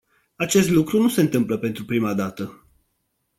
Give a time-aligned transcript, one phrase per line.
[0.35, 2.67] Acest lucru nu se întâmplă pentru prima dată.